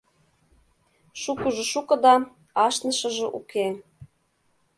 [1.21, 2.13] —Шукыжо шуко да...
[2.65, 3.65] ашнышыже уке.